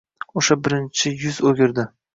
[0.41, 1.91] o'sha birinchi yuz o'giradi.